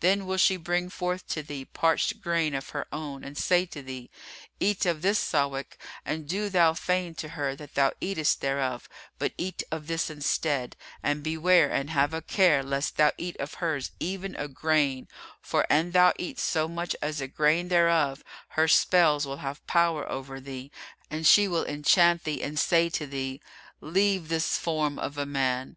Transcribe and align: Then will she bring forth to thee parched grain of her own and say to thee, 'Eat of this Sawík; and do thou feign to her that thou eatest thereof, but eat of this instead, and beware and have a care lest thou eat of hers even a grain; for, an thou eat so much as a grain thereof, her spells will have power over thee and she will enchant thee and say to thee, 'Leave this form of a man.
Then 0.00 0.24
will 0.24 0.38
she 0.38 0.56
bring 0.56 0.88
forth 0.88 1.28
to 1.28 1.42
thee 1.42 1.66
parched 1.66 2.22
grain 2.22 2.54
of 2.54 2.70
her 2.70 2.86
own 2.90 3.22
and 3.22 3.36
say 3.36 3.66
to 3.66 3.82
thee, 3.82 4.08
'Eat 4.58 4.86
of 4.86 5.02
this 5.02 5.18
Sawík; 5.18 5.76
and 6.02 6.26
do 6.26 6.48
thou 6.48 6.72
feign 6.72 7.14
to 7.16 7.28
her 7.36 7.54
that 7.56 7.74
thou 7.74 7.92
eatest 8.00 8.40
thereof, 8.40 8.88
but 9.18 9.34
eat 9.36 9.62
of 9.70 9.86
this 9.86 10.08
instead, 10.08 10.76
and 11.02 11.22
beware 11.22 11.70
and 11.70 11.90
have 11.90 12.14
a 12.14 12.22
care 12.22 12.62
lest 12.62 12.96
thou 12.96 13.12
eat 13.18 13.36
of 13.36 13.52
hers 13.60 13.90
even 14.00 14.34
a 14.36 14.48
grain; 14.48 15.08
for, 15.42 15.66
an 15.68 15.90
thou 15.90 16.14
eat 16.16 16.38
so 16.38 16.68
much 16.68 16.96
as 17.02 17.20
a 17.20 17.28
grain 17.28 17.68
thereof, 17.68 18.24
her 18.56 18.66
spells 18.68 19.26
will 19.26 19.44
have 19.44 19.66
power 19.66 20.10
over 20.10 20.40
thee 20.40 20.70
and 21.10 21.26
she 21.26 21.46
will 21.46 21.66
enchant 21.66 22.24
thee 22.24 22.42
and 22.42 22.58
say 22.58 22.88
to 22.88 23.06
thee, 23.06 23.42
'Leave 23.82 24.28
this 24.28 24.56
form 24.56 24.98
of 24.98 25.18
a 25.18 25.26
man. 25.26 25.76